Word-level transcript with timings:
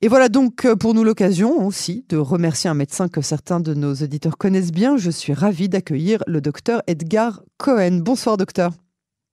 Et 0.00 0.06
voilà 0.06 0.28
donc 0.28 0.64
euh, 0.64 0.76
pour 0.76 0.94
nous 0.94 1.02
l'occasion 1.02 1.66
aussi 1.66 2.04
de 2.08 2.16
remercier 2.16 2.70
un 2.70 2.74
médecin 2.74 3.08
que 3.08 3.20
certains 3.20 3.58
de 3.58 3.74
nos 3.74 3.94
auditeurs 3.94 4.38
connaissent 4.38 4.70
bien. 4.70 4.96
Je 4.96 5.10
suis 5.10 5.32
ravie 5.32 5.68
d'accueillir 5.68 6.22
le 6.28 6.40
docteur 6.40 6.82
Edgar 6.86 7.42
Cohen. 7.56 7.98
Bonsoir 8.04 8.36
docteur. 8.36 8.72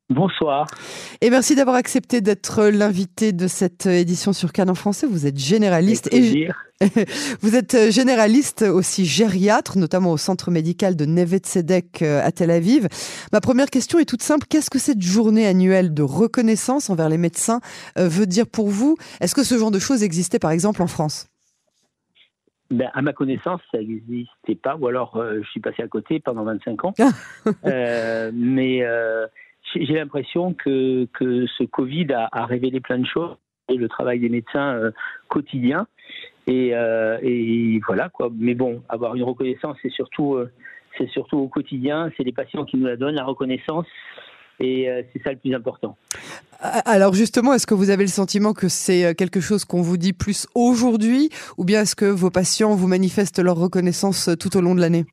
Bonsoir. 0.09 0.67
Et 1.21 1.31
merci 1.31 1.55
d'avoir 1.55 1.75
accepté 1.75 2.21
d'être 2.21 2.65
l'invité 2.65 3.31
de 3.31 3.47
cette 3.47 3.87
édition 3.87 4.33
sur 4.33 4.51
Cannes 4.51 4.69
en 4.69 4.75
français. 4.75 5.07
Vous 5.07 5.25
êtes 5.25 5.39
généraliste 5.39 6.13
et 6.13 6.47
vous 7.41 7.55
êtes 7.55 7.91
généraliste 7.91 8.61
aussi 8.61 9.05
gériatre, 9.05 9.79
notamment 9.79 10.11
au 10.11 10.17
centre 10.17 10.51
médical 10.51 10.95
de 10.95 11.05
Neve 11.05 11.37
Tzedek 11.37 12.03
euh, 12.03 12.21
à 12.23 12.31
Tel 12.31 12.51
Aviv. 12.51 12.87
Ma 13.33 13.41
première 13.41 13.71
question 13.71 13.97
est 13.97 14.05
toute 14.05 14.21
simple. 14.21 14.45
Qu'est-ce 14.47 14.69
que 14.69 14.77
cette 14.77 15.01
journée 15.01 15.47
annuelle 15.47 15.93
de 15.93 16.03
reconnaissance 16.03 16.91
envers 16.91 17.09
les 17.09 17.17
médecins 17.17 17.59
euh, 17.97 18.07
veut 18.07 18.27
dire 18.27 18.45
pour 18.45 18.67
vous? 18.67 18.97
Est-ce 19.21 19.33
que 19.33 19.43
ce 19.43 19.57
genre 19.57 19.71
de 19.71 19.79
choses 19.79 20.03
existait 20.03 20.37
par 20.37 20.51
exemple 20.51 20.83
en 20.83 20.87
France? 20.87 21.27
Ben, 22.69 22.91
à 22.93 23.01
ma 23.01 23.13
connaissance, 23.13 23.61
ça 23.71 23.79
n'existait 23.79 24.55
pas, 24.61 24.75
ou 24.75 24.87
alors 24.87 25.17
euh, 25.17 25.39
je 25.43 25.49
suis 25.49 25.59
passé 25.61 25.81
à 25.81 25.87
côté 25.87 26.19
pendant 26.19 26.43
25 26.43 26.85
ans. 26.85 26.93
mais 28.33 28.83
j'ai 29.75 29.93
l'impression 29.93 30.53
que, 30.53 31.05
que 31.13 31.45
ce 31.57 31.63
Covid 31.63 32.07
a, 32.13 32.45
révélé 32.45 32.79
plein 32.79 32.99
de 32.99 33.05
choses 33.05 33.35
et 33.69 33.75
le 33.75 33.87
travail 33.87 34.19
des 34.19 34.29
médecins 34.29 34.75
euh, 34.75 34.91
quotidien. 35.27 35.87
Et, 36.47 36.75
euh, 36.75 37.17
et, 37.21 37.79
voilà 37.85 38.09
quoi. 38.09 38.29
Mais 38.37 38.53
bon, 38.53 38.83
avoir 38.89 39.15
une 39.15 39.23
reconnaissance, 39.23 39.77
c'est 39.81 39.91
surtout, 39.91 40.35
euh, 40.35 40.51
c'est 40.97 41.09
surtout 41.09 41.37
au 41.37 41.47
quotidien. 41.47 42.11
C'est 42.15 42.23
les 42.23 42.31
patients 42.31 42.65
qui 42.65 42.77
nous 42.77 42.85
la 42.85 42.95
donnent 42.95 43.15
la 43.15 43.23
reconnaissance. 43.23 43.87
Et 44.61 44.87
c'est 45.11 45.21
ça 45.21 45.31
le 45.31 45.37
plus 45.37 45.53
important. 45.53 45.97
Alors 46.61 47.13
justement, 47.13 47.53
est-ce 47.53 47.67
que 47.67 47.73
vous 47.73 47.89
avez 47.89 48.03
le 48.05 48.09
sentiment 48.09 48.53
que 48.53 48.69
c'est 48.69 49.13
quelque 49.13 49.41
chose 49.41 49.65
qu'on 49.65 49.81
vous 49.81 49.97
dit 49.97 50.13
plus 50.13 50.47
aujourd'hui, 50.55 51.29
ou 51.57 51.65
bien 51.65 51.81
est-ce 51.81 51.93
que 51.93 52.05
vos 52.05 52.29
patients 52.29 52.73
vous 52.73 52.87
manifestent 52.87 53.43
leur 53.43 53.57
reconnaissance 53.57 54.29
tout 54.39 54.55
au 54.55 54.61
long 54.61 54.73
de 54.73 54.79
l'année? 54.79 55.03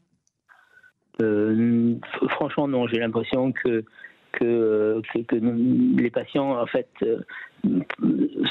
Franchement, 2.30 2.68
non. 2.68 2.86
J'ai 2.86 2.98
l'impression 2.98 3.52
que 3.52 3.84
que, 4.32 5.00
que, 5.28 5.36
les 5.36 6.10
patients 6.10 6.60
en 6.60 6.66
fait 6.66 6.88
euh, 7.02 7.20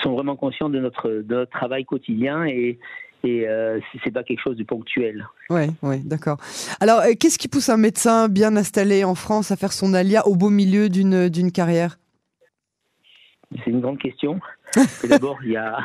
sont 0.01 0.13
vraiment 0.13 0.35
conscients 0.35 0.69
de 0.69 0.79
notre, 0.79 1.09
de 1.09 1.35
notre 1.35 1.51
travail 1.51 1.85
quotidien 1.85 2.45
et, 2.45 2.79
et 3.23 3.47
euh, 3.47 3.79
c'est 4.03 4.11
pas 4.11 4.23
quelque 4.23 4.41
chose 4.41 4.57
de 4.57 4.63
ponctuel. 4.63 5.27
Oui, 5.49 5.63
ouais, 5.83 5.99
d'accord. 6.03 6.37
Alors, 6.79 6.99
euh, 6.99 7.13
qu'est-ce 7.19 7.37
qui 7.37 7.47
pousse 7.47 7.69
un 7.69 7.77
médecin 7.77 8.29
bien 8.29 8.55
installé 8.55 9.03
en 9.03 9.15
France 9.15 9.51
à 9.51 9.55
faire 9.55 9.73
son 9.73 9.93
alia 9.93 10.25
au 10.27 10.35
beau 10.35 10.49
milieu 10.49 10.89
d'une 10.89 11.29
d'une 11.29 11.51
carrière? 11.51 11.97
C'est 13.63 13.71
une 13.71 13.81
grande 13.81 13.99
question. 13.99 14.39
D'abord, 15.09 15.37
il 15.43 15.51
y 15.51 15.57
a 15.57 15.79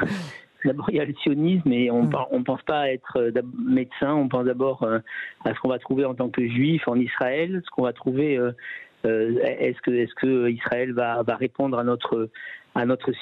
D'abord, 0.64 0.90
il 0.90 0.96
y 0.96 1.00
a 1.00 1.04
le 1.04 1.14
sionisme 1.22 1.70
et 1.70 1.90
on 1.90 2.04
ne 2.04 2.08
mm. 2.08 2.44
pense 2.44 2.62
pas 2.62 2.80
à 2.80 2.88
être 2.88 3.18
euh, 3.18 3.30
médecin, 3.56 4.14
on 4.14 4.28
pense 4.28 4.46
d'abord 4.46 4.82
à 5.44 5.54
ce 5.54 5.60
qu'on 5.60 5.68
va 5.68 5.78
trouver 5.78 6.04
en 6.04 6.14
tant 6.14 6.28
que 6.28 6.44
juif 6.48 6.88
en 6.88 6.96
Israël, 6.96 7.62
ce 7.64 7.70
qu'on 7.70 7.82
va 7.82 7.92
trouver 7.92 8.38
est-ce 9.06 9.80
que, 9.82 9.90
que 10.14 10.48
Israël 10.50 10.92
va, 10.92 11.22
répondre 11.28 11.78
à 11.78 11.84
notre, 11.84 12.28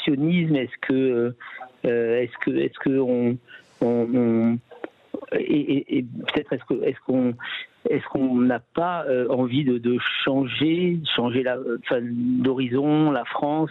sionisme? 0.05 0.57
Est-ce 0.57 0.93
euh, 0.93 2.27
qu'on, 7.07 7.35
est-ce 7.91 8.19
n'a 8.41 8.61
pas 8.75 9.05
euh, 9.07 9.29
envie 9.29 9.65
de, 9.65 9.79
de, 9.79 9.99
changer, 10.25 10.99
changer 11.15 11.43
la, 11.43 11.59
d'horizon, 12.01 13.11
la 13.11 13.25
France, 13.25 13.71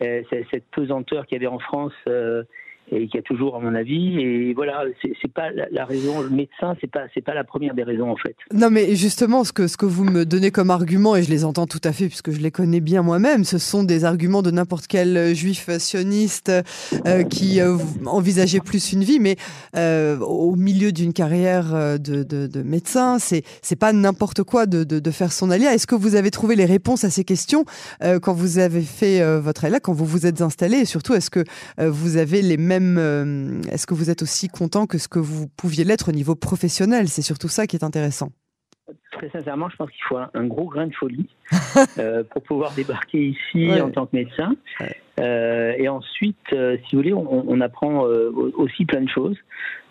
cette 0.00 0.64
pesanteur 0.72 1.26
qu'il 1.26 1.36
y 1.36 1.44
avait 1.44 1.54
en 1.54 1.58
France 1.58 1.94
et 2.92 3.08
qui 3.08 3.18
a 3.18 3.22
toujours, 3.22 3.56
à 3.56 3.60
mon 3.60 3.74
avis. 3.74 4.20
Et 4.20 4.54
voilà, 4.54 4.84
c'est 5.02 5.32
pas 5.32 5.50
la, 5.50 5.84
raison. 5.84 6.20
Le 6.20 6.30
médecin, 6.30 6.76
c'est 6.80 6.90
pas 6.90 7.06
pas 7.24 7.34
la 7.34 7.44
première 7.44 7.74
des 7.74 7.82
raisons 7.82 8.10
en 8.10 8.16
fait. 8.16 8.36
Non, 8.52 8.68
mais 8.70 8.94
justement, 8.94 9.44
ce 9.44 9.52
que 9.52 9.66
ce 9.66 9.76
que 9.76 9.86
vous 9.86 10.04
me 10.04 10.24
donnez 10.24 10.50
comme 10.50 10.70
argument, 10.70 11.16
et 11.16 11.22
je 11.22 11.30
les 11.30 11.44
entends 11.44 11.66
tout 11.66 11.80
à 11.84 11.92
fait 11.92 12.06
puisque 12.08 12.30
je 12.30 12.40
les 12.40 12.50
connais 12.50 12.80
bien 12.80 13.02
moi-même, 13.02 13.44
ce 13.44 13.58
sont 13.58 13.82
des 13.82 14.04
arguments 14.04 14.42
de 14.42 14.50
n'importe 14.50 14.86
quel 14.86 15.16
euh, 15.16 15.34
juif 15.34 15.70
sioniste 15.78 16.52
euh, 17.06 17.22
qui 17.22 17.60
euh, 17.60 17.76
envisageait 18.06 18.60
plus 18.60 18.92
une 18.92 19.04
vie, 19.04 19.20
mais 19.20 19.36
au 20.20 20.54
milieu 20.56 20.92
d'une 20.92 21.12
carrière 21.12 21.98
de, 21.98 22.22
de, 22.22 22.46
de 22.46 22.62
médecin, 22.62 23.18
c'est 23.18 23.42
c'est 23.62 23.78
pas 23.78 23.92
n'importe 23.92 24.42
quoi 24.42 24.66
de, 24.66 24.84
de, 24.84 24.98
de, 24.98 25.10
faire 25.10 25.32
son 25.32 25.50
alia. 25.50 25.72
Est-ce 25.74 25.86
que 25.86 25.94
vous 25.94 26.14
avez 26.14 26.30
trouvé 26.30 26.56
les 26.56 26.64
réponses 26.64 27.04
à 27.04 27.10
ces 27.10 27.24
questions 27.24 27.64
quand 28.22 28.32
vous 28.32 28.58
avez 28.58 28.82
fait 28.82 29.22
votre 29.40 29.64
alia, 29.64 29.80
quand 29.80 29.92
vous 29.92 30.04
vous 30.04 30.26
êtes 30.26 30.42
installé, 30.42 30.78
et 30.78 30.84
surtout, 30.84 31.14
est-ce 31.14 31.30
que 31.30 31.44
vous 31.78 32.16
avez 32.16 32.42
les 32.42 32.56
mêmes 32.56 32.73
euh, 32.82 33.60
est-ce 33.70 33.86
que 33.86 33.94
vous 33.94 34.10
êtes 34.10 34.22
aussi 34.22 34.48
content 34.48 34.86
que 34.86 34.98
ce 34.98 35.08
que 35.08 35.18
vous 35.18 35.48
pouviez 35.48 35.84
l'être 35.84 36.08
au 36.08 36.12
niveau 36.12 36.34
professionnel? 36.34 37.08
C'est 37.08 37.22
surtout 37.22 37.48
ça 37.48 37.66
qui 37.66 37.76
est 37.76 37.84
intéressant. 37.84 38.30
Très 39.12 39.30
sincèrement, 39.30 39.68
je 39.70 39.76
pense 39.76 39.90
qu'il 39.90 40.04
faut 40.08 40.16
un, 40.16 40.46
gros 40.46 40.68
grain 40.68 40.86
de 40.86 40.94
folie 40.94 41.28
euh, 41.98 42.22
pour 42.24 42.42
pouvoir 42.42 42.72
débarquer 42.72 43.28
ici 43.28 43.70
en 43.80 43.90
tant 43.90 44.06
que 44.06 44.16
médecin. 44.16 44.54
Euh, 45.20 45.72
et 45.78 45.88
ensuite, 45.88 46.36
si 46.50 46.96
vous 46.96 46.98
voulez, 46.98 47.14
on, 47.14 47.60
apprend 47.60 48.02
aussi 48.02 48.84
plein 48.84 49.02
de 49.02 49.08
choses. 49.08 49.36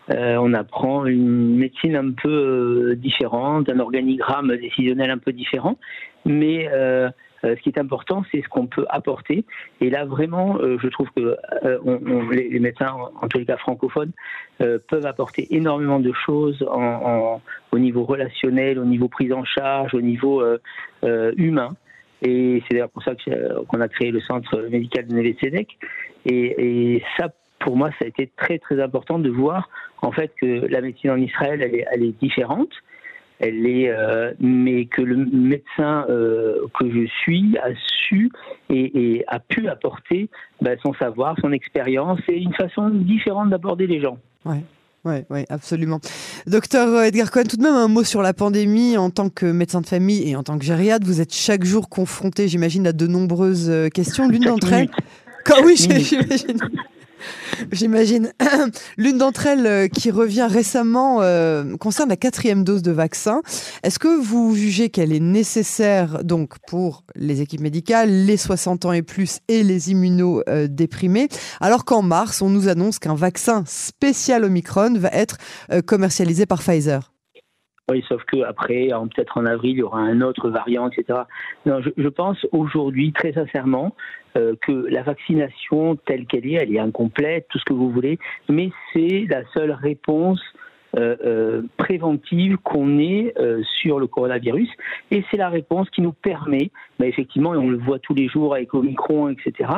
On 0.09 0.53
apprend 0.53 1.06
une 1.06 1.58
médecine 1.58 1.96
un 1.96 2.12
peu 2.12 2.96
différente, 2.97 3.69
un 3.69 3.80
organigramme 3.80 4.56
décisionnel 4.58 5.09
un 5.12 5.18
peu 5.18 5.31
différent, 5.31 5.78
mais 6.25 6.69
euh, 7.44 7.56
ce 7.56 7.62
qui 7.62 7.69
est 7.69 7.80
important, 7.80 8.24
c'est 8.31 8.42
ce 8.42 8.47
qu'on 8.47 8.68
peut 8.68 8.86
apporter. 8.90 9.44
Et 9.81 9.90
là, 9.90 10.06
vraiment, 10.06 10.58
euh, 10.59 10.78
je 10.81 10.88
trouve 10.88 11.09
que 11.16 11.38
euh, 11.66 12.30
les, 12.31 12.59
médecins, 12.59 12.96
en 13.22 13.28
tous 13.28 13.40
les 13.40 13.46
cas 13.46 13.58
francophones, 13.58 14.12
peuvent 14.59 15.06
apporter 15.06 15.53
énormément 15.53 16.00
de 16.00 16.13
choses 16.25 16.63
au 16.63 17.80
niveau 17.80 18.06
relationnel, 18.06 18.80
au 18.80 18.86
niveau 18.86 19.09
prise 19.09 19.34
en 19.34 19.44
charge, 19.44 19.94
au 19.94 20.02
niveau 20.02 20.42
humain. 21.02 21.75
Et 22.22 22.63
c'est 22.63 22.75
d'ailleurs 22.75 22.92
pour 22.92 23.03
ça 23.03 23.12
qu'on 23.68 23.81
a 23.81 23.88
créé 23.90 24.12
le 24.12 24.22
centre 24.22 24.62
médical 24.69 25.08
de 25.08 25.13
Neve 25.13 25.36
Et, 25.44 25.66
et, 26.25 27.03
ça, 27.18 27.28
pour 27.63 27.78
moi, 27.78 27.90
ça 28.00 28.06
a 28.06 28.07
été 28.07 28.29
très 28.35 28.59
très 28.59 28.81
important 28.81 29.19
de 29.19 29.29
voir 29.29 29.69
en 30.01 30.12
fait 30.12 30.31
que 30.40 30.68
la 30.68 30.81
médecine 30.81 31.12
en 31.12 31.18
Israël, 31.18 31.62
elle 31.62 31.75
est, 31.75 31.85
elle 31.91 32.03
est 32.03 32.19
différente 32.22 32.69
elle 33.40 33.66
est, 33.66 33.90
euh, 33.90 34.31
mais 34.40 34.85
que 34.85 35.01
le 35.01 35.18
médecin 35.18 36.06
euh, 36.09 36.68
que 36.79 36.90
je 36.90 37.07
suis 37.22 37.57
a 37.57 37.69
su 38.07 38.31
et, 38.69 39.24
a 39.28 39.40
pu 39.40 39.68
apporter 39.68 40.29
bah, 40.62 40.72
son 40.81 40.94
savoir, 40.94 41.35
son 41.41 41.51
expérience 41.51 42.19
et 42.29 42.38
une 42.38 42.53
façon 42.53 42.90
différente 42.90 43.50
d'aborder 43.50 43.88
les 43.88 44.01
gens. 44.01 44.18
Ouais. 44.45 44.63
Oui, 45.06 45.16
ouais, 45.30 45.45
absolument. 45.50 46.00
Docteur 46.47 47.03
Edgar 47.03 47.30
Cohen, 47.30 47.44
tout 47.44 47.57
de 47.57 47.62
même 47.62 47.74
un 47.74 47.90
mot 47.90 48.06
sur 48.06 48.22
la 48.22 48.34
pandémie. 48.34 48.95
En 48.95 49.09
tant 49.09 49.28
que 49.28 49.45
médecin 49.45 49.81
de 49.81 49.85
famille 49.85 50.30
et 50.30 50.38
en 50.38 50.44
tant 50.44 50.57
que 50.57 50.63
gériade, 50.63 51.03
vous 51.03 51.19
êtes 51.19 51.34
chaque 51.34 51.66
jour 51.66 51.90
confronté, 51.90 52.47
j'imagine, 52.47 52.88
à 52.88 52.94
de 52.94 53.06
nombreuses 53.06 53.69
euh, 53.69 53.90
questions. 53.90 54.30
L'une 54.30 54.44
d'entre 54.44 54.72
elles. 54.72 54.90
oui, 55.66 55.75
j'imagine. 55.78 56.57
J'imagine. 57.72 58.31
L'une 58.97 59.17
d'entre 59.17 59.47
elles 59.47 59.66
euh, 59.66 59.88
qui 59.88 60.11
revient 60.11 60.47
récemment 60.50 61.22
euh, 61.22 61.75
concerne 61.78 62.09
la 62.09 62.17
quatrième 62.17 62.63
dose 62.63 62.81
de 62.81 62.91
vaccin. 62.91 63.41
Est-ce 63.84 64.00
que 64.00 64.19
vous 64.19 64.56
jugez 64.56 64.89
qu'elle 64.89 65.13
est 65.13 65.19
nécessaire 65.19 66.23
donc 66.23 66.56
pour 66.67 67.03
les 67.16 67.41
équipes 67.41 67.62
médicales, 67.62 68.09
les 68.25 68.38
60 68.38 68.85
ans 68.85 68.94
et 68.94 69.01
plus 69.01 69.39
et 69.47 69.63
les 69.63 69.91
immunodéprimés, 69.91 71.28
alors 71.62 71.85
qu'en 71.85 72.01
mars, 72.01 72.41
on 72.41 72.50
nous 72.50 72.67
annonce 72.67 73.00
qu'un 73.00 73.16
vaccin 73.16 73.63
spécial 73.67 74.44
Omicron 74.44 74.94
va 74.97 75.09
être 75.09 75.38
euh, 75.72 75.81
commercialisé 75.81 76.45
par 76.45 76.62
Pfizer? 76.62 77.12
Oui, 77.91 78.03
sauf 78.07 78.23
qu'après, 78.23 78.88
peut-être 79.13 79.38
en 79.38 79.45
avril, 79.45 79.71
il 79.71 79.79
y 79.79 79.83
aura 79.83 79.99
un 79.99 80.21
autre 80.21 80.49
variant, 80.49 80.89
etc. 80.89 81.19
Non, 81.66 81.81
je, 81.81 81.89
je 81.97 82.07
pense 82.07 82.38
aujourd'hui, 82.51 83.11
très 83.11 83.33
sincèrement, 83.33 83.94
euh, 84.35 84.55
que 84.66 84.71
la 84.71 85.03
vaccination 85.03 85.95
telle 85.95 86.25
qu'elle 86.25 86.47
est, 86.47 86.53
elle 86.53 86.73
est 86.73 86.79
incomplète, 86.79 87.45
tout 87.49 87.59
ce 87.59 87.66
que 87.66 87.73
vous 87.73 87.91
voulez, 87.91 88.17
mais 88.49 88.71
c'est 88.91 89.27
la 89.29 89.44
seule 89.53 89.71
réponse 89.71 90.41
euh, 90.97 91.15
euh, 91.24 91.62
préventive 91.77 92.57
qu'on 92.57 92.97
ait 92.97 93.33
sur 93.81 94.00
le 94.00 94.07
coronavirus. 94.07 94.69
Et 95.12 95.24
c'est 95.29 95.38
la 95.38 95.50
réponse 95.50 95.88
qui 95.91 96.01
nous 96.01 96.13
permet, 96.13 96.71
bah, 96.97 97.06
effectivement, 97.06 97.53
et 97.53 97.57
on 97.57 97.69
le 97.69 97.77
voit 97.77 98.00
tous 98.00 98.15
les 98.15 98.27
jours 98.27 98.56
avec 98.56 98.74
Omicron, 98.74 99.29
etc., 99.29 99.69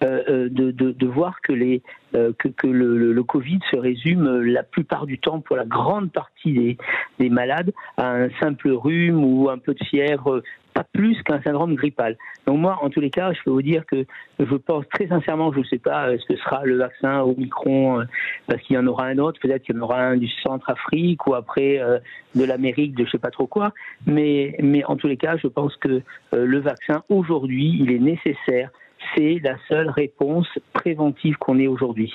de, 0.00 0.48
de, 0.48 0.92
de, 0.92 1.06
voir 1.06 1.40
que, 1.40 1.52
les, 1.52 1.82
que, 2.12 2.48
que 2.48 2.66
le, 2.66 3.12
le, 3.12 3.22
Covid 3.22 3.60
se 3.70 3.76
résume 3.76 4.42
la 4.42 4.62
plupart 4.62 5.06
du 5.06 5.18
temps, 5.18 5.40
pour 5.40 5.56
la 5.56 5.64
grande 5.64 6.12
partie 6.12 6.52
des, 6.52 6.78
des 7.18 7.30
malades, 7.30 7.72
à 7.96 8.10
un 8.10 8.28
simple 8.40 8.70
rhume 8.70 9.24
ou 9.24 9.48
un 9.48 9.58
peu 9.58 9.74
de 9.74 9.84
fièvre 9.84 10.42
pas 10.76 10.84
plus 10.92 11.22
qu'un 11.22 11.40
syndrome 11.40 11.74
grippal. 11.74 12.18
Donc 12.46 12.58
moi, 12.58 12.78
en 12.82 12.90
tous 12.90 13.00
les 13.00 13.08
cas, 13.08 13.32
je 13.32 13.38
peux 13.44 13.50
vous 13.50 13.62
dire 13.62 13.86
que 13.86 14.04
je 14.38 14.56
pense 14.56 14.84
très 14.92 15.06
sincèrement, 15.06 15.50
je 15.52 15.60
ne 15.60 15.64
sais 15.64 15.78
pas 15.78 16.08
euh, 16.08 16.18
ce 16.18 16.26
que 16.26 16.38
sera 16.38 16.64
le 16.64 16.76
vaccin 16.76 17.22
Omicron, 17.22 18.00
euh, 18.00 18.04
parce 18.46 18.60
qu'il 18.62 18.76
y 18.76 18.78
en 18.78 18.86
aura 18.86 19.06
un 19.06 19.16
autre, 19.16 19.40
peut-être 19.40 19.62
qu'il 19.62 19.74
y 19.74 19.78
en 19.78 19.82
aura 19.82 20.00
un 20.00 20.18
du 20.18 20.28
centre-Afrique 20.42 21.26
ou 21.26 21.34
après 21.34 21.78
euh, 21.78 21.98
de 22.34 22.44
l'Amérique, 22.44 22.92
de 22.92 23.04
je 23.04 23.08
ne 23.08 23.10
sais 23.12 23.18
pas 23.18 23.30
trop 23.30 23.46
quoi, 23.46 23.72
mais, 24.06 24.54
mais 24.60 24.84
en 24.84 24.96
tous 24.96 25.08
les 25.08 25.16
cas, 25.16 25.38
je 25.38 25.46
pense 25.46 25.74
que 25.76 26.02
le 26.32 26.58
vaccin, 26.58 27.02
aujourd'hui, 27.08 27.78
il 27.80 27.90
est 27.90 27.98
nécessaire 27.98 28.70
c'est 29.14 29.38
la 29.42 29.56
seule 29.68 29.90
réponse 29.90 30.46
préventive 30.72 31.36
qu'on 31.36 31.58
ait 31.58 31.66
aujourd'hui. 31.66 32.12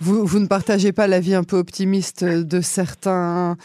Vous, 0.00 0.26
vous, 0.26 0.38
ne 0.38 0.46
partagez 0.46 0.92
pas 0.92 1.06
l'avis 1.06 1.34
un 1.34 1.44
peu 1.44 1.56
optimiste 1.56 2.24
de 2.24 2.60
certains 2.60 3.56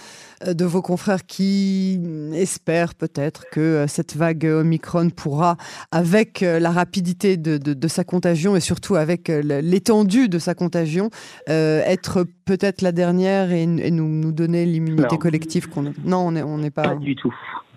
euh, 0.45 0.53
de 0.53 0.65
vos 0.65 0.81
confrères 0.81 1.25
qui 1.25 1.99
espèrent 2.33 2.93
peut-être 2.93 3.45
que 3.51 3.59
euh, 3.59 3.87
cette 3.87 4.15
vague 4.15 4.45
Omicron 4.45 5.09
pourra, 5.09 5.57
avec 5.91 6.43
euh, 6.43 6.59
la 6.59 6.71
rapidité 6.71 7.37
de, 7.37 7.57
de, 7.57 7.87
sa 7.87 8.03
contagion 8.03 8.55
et 8.55 8.59
surtout 8.59 8.95
avec 8.95 9.29
l'étendue 9.29 10.29
de 10.29 10.39
sa 10.39 10.53
contagion, 10.53 11.09
être 11.47 12.25
peut-être 12.45 12.81
la 12.81 12.91
dernière 12.91 13.51
et, 13.51 13.65
nous, 13.65 14.07
nous, 14.07 14.31
donner 14.31 14.65
l'immunité 14.65 15.17
collective 15.17 15.69
qu'on 15.69 15.93
Non, 16.03 16.27
on 16.27 16.57
n'est 16.57 16.71
pas. 16.71 16.83
Pas 16.83 16.95
du 16.95 17.15
tout. 17.15 17.33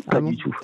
Ah 0.08 0.12
pas 0.12 0.20
du 0.20 0.36
tout. 0.36 0.54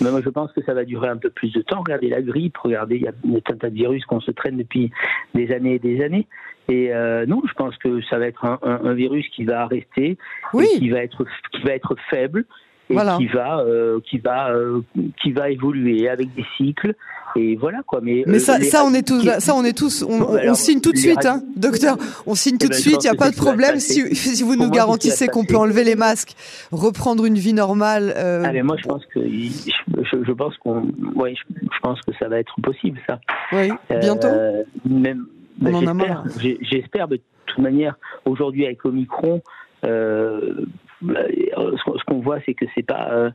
Mais 0.00 0.10
moi, 0.10 0.20
je 0.22 0.28
pense 0.28 0.52
que 0.52 0.62
ça 0.62 0.74
va 0.74 0.84
durer 0.84 1.08
un 1.08 1.16
peu 1.16 1.30
plus 1.30 1.52
de 1.52 1.62
temps. 1.62 1.80
Regardez 1.80 2.08
la 2.08 2.22
grippe, 2.22 2.56
regardez, 2.58 2.96
il 2.96 3.02
y 3.02 3.08
a 3.08 3.12
un 3.34 3.56
tas 3.56 3.70
de 3.70 3.74
virus 3.74 4.04
qu'on 4.04 4.20
se 4.20 4.30
traîne 4.30 4.56
depuis 4.56 4.90
des 5.34 5.52
années 5.52 5.74
et 5.74 5.78
des 5.78 6.02
années. 6.02 6.26
Et 6.68 6.92
euh, 6.92 7.26
non, 7.26 7.42
je 7.46 7.52
pense 7.52 7.76
que 7.76 8.02
ça 8.02 8.18
va 8.18 8.26
être 8.26 8.44
un, 8.44 8.58
un, 8.62 8.92
virus 8.92 9.28
qui 9.28 9.44
va 9.44 9.66
rester, 9.66 10.18
oui. 10.52 10.66
qui 10.78 10.90
va 10.90 10.98
être 10.98 11.24
qui 11.52 11.62
va 11.62 11.72
être 11.72 11.94
faible 12.10 12.44
et 12.90 12.94
qui 12.94 13.26
va 13.26 13.58
euh, 13.60 14.00
qui 14.08 14.18
va 14.18 14.50
euh, 14.50 14.80
qui 15.22 15.32
va 15.32 15.50
évoluer 15.50 16.08
avec 16.08 16.34
des 16.34 16.44
cycles. 16.56 16.94
Et 17.34 17.56
voilà 17.56 17.82
quoi. 17.86 18.00
Mais 18.02 18.24
mais 18.26 18.38
ça, 18.38 18.60
ça 18.60 18.84
on 18.84 18.94
est 18.94 19.06
tous 19.06 19.22
ça 19.40 19.54
on 19.54 19.64
est 19.64 19.76
tous 19.76 20.02
on, 20.08 20.22
on, 20.22 20.54
signe 20.54 20.80
tout 20.80 20.92
de 20.92 20.96
suite 20.96 21.26
hein, 21.26 21.42
docteur 21.54 21.98
on 22.26 22.34
signe 22.34 22.56
tout 22.56 22.68
de 22.68 22.72
suite 22.72 23.04
il 23.04 23.10
n'y 23.10 23.14
a 23.14 23.18
pas 23.18 23.30
de 23.30 23.36
problème. 23.36 23.78
si, 23.78 24.14
si 24.14 24.42
vous 24.42 24.56
nous 24.56 24.70
garantissez 24.70 25.26
qu'on 25.26 25.44
peut 25.44 25.56
enlever 25.56 25.84
les 25.84 25.96
masques 25.96 26.34
reprendre 26.72 27.26
une 27.26 27.34
vie 27.34 27.52
normale 27.52 28.14
ah, 28.16 28.52
mais 28.52 28.62
moi 28.62 28.76
je 28.78 28.88
pense 28.88 29.04
que 29.06 29.20
je, 29.20 30.24
je 30.24 30.32
pense 30.32 30.56
qu'on 30.58 30.88
ouais, 31.14 31.34
je, 31.36 31.78
pense 31.82 32.00
que 32.02 32.12
ça 32.18 32.28
va 32.28 32.38
être 32.38 32.54
possible 32.62 32.98
ça. 33.06 33.18
Oui 33.52 33.70
bientôt. 34.00 34.28
même 34.86 35.26
J'espère, 36.60 37.08
de 37.08 37.20
toute 37.46 37.58
manière, 37.58 37.96
aujourd'hui 38.24 38.66
avec 38.66 38.84
Omicron, 38.84 39.42
euh, 39.84 40.66
ce 41.02 42.04
qu'on 42.04 42.20
voit, 42.20 42.38
c'est 42.46 42.54
que 42.54 42.64
c'est 42.74 42.86
pas, 42.86 43.10
euh, 43.10 43.30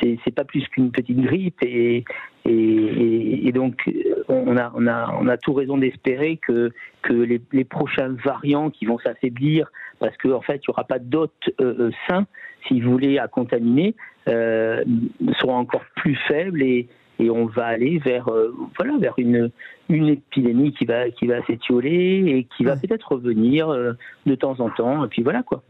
c'est 0.00 0.34
pas 0.34 0.44
plus 0.44 0.66
qu'une 0.68 0.90
petite 0.90 1.20
grippe 1.20 1.62
et, 1.62 2.04
et, 2.44 3.52
donc 3.52 3.90
on 4.28 4.56
a, 4.56 4.72
on 4.74 4.86
a, 4.86 5.16
on 5.20 5.26
a 5.28 5.36
tout 5.36 5.54
raison 5.54 5.78
d'espérer 5.78 6.38
que, 6.46 6.72
que 7.02 7.12
les, 7.12 7.40
les, 7.52 7.64
prochains 7.64 8.14
variants 8.24 8.70
qui 8.70 8.84
vont 8.84 8.98
s'affaiblir, 8.98 9.70
parce 9.98 10.16
qu'en 10.18 10.32
en 10.32 10.40
fait, 10.42 10.56
il 10.56 10.68
n'y 10.68 10.72
aura 10.72 10.84
pas 10.84 10.98
d'hôtes 10.98 11.50
euh, 11.60 11.90
sains, 12.06 12.26
si 12.68 12.80
vous 12.80 12.90
voulez, 12.90 13.18
à 13.18 13.28
contaminer, 13.28 13.94
seront 14.26 15.54
encore 15.54 15.84
plus 15.96 16.16
faibles 16.28 16.62
et, 16.62 16.88
et 17.18 17.30
on 17.30 17.46
va 17.46 17.66
aller 17.66 17.98
vers 17.98 18.28
euh, 18.28 18.54
voilà 18.76 18.96
vers 18.98 19.14
une 19.18 19.50
une 19.88 20.08
épidémie 20.08 20.72
qui 20.72 20.84
va 20.84 21.10
qui 21.10 21.26
va 21.26 21.44
s'étioler 21.46 22.24
et 22.26 22.46
qui 22.56 22.64
va 22.64 22.76
peut-être 22.76 23.12
revenir 23.12 23.68
euh, 23.68 23.92
de 24.26 24.34
temps 24.34 24.58
en 24.60 24.70
temps 24.70 25.04
et 25.04 25.08
puis 25.08 25.22
voilà 25.22 25.42
quoi. 25.42 25.62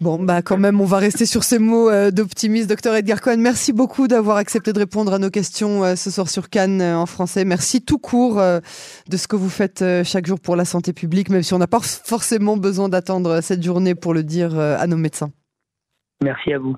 Bon, 0.00 0.22
bah 0.22 0.40
quand 0.42 0.56
même, 0.56 0.80
on 0.80 0.86
va 0.86 0.98
rester 0.98 1.26
sur 1.26 1.42
ces 1.42 1.58
mots 1.58 1.90
euh, 1.90 2.10
d'optimisme. 2.10 2.68
Docteur 2.68 2.94
Edgar 2.94 3.20
Cohen, 3.20 3.36
merci 3.38 3.72
beaucoup 3.72 4.08
d'avoir 4.08 4.36
accepté 4.38 4.72
de 4.72 4.78
répondre 4.78 5.12
à 5.12 5.18
nos 5.18 5.28
questions 5.28 5.82
ce 5.96 6.10
soir 6.10 6.28
sur 6.28 6.48
Cannes 6.48 6.80
en 6.80 7.04
français. 7.04 7.44
Merci 7.44 7.84
tout 7.84 7.98
court 7.98 8.36
de 8.36 9.16
ce 9.16 9.28
que 9.28 9.36
vous 9.36 9.50
faites 9.50 9.84
chaque 10.04 10.26
jour 10.26 10.40
pour 10.40 10.56
la 10.56 10.64
santé 10.64 10.92
publique, 10.92 11.28
même 11.28 11.42
si 11.42 11.52
on 11.52 11.58
n'a 11.58 11.66
pas 11.66 11.80
forcément 11.80 12.56
besoin 12.56 12.88
d'attendre 12.88 13.42
cette 13.42 13.62
journée 13.62 13.94
pour 13.94 14.14
le 14.14 14.22
dire 14.22 14.58
à 14.58 14.86
nos 14.86 14.96
médecins. 14.96 15.30
Merci 16.22 16.52
à 16.52 16.58
vous. 16.58 16.76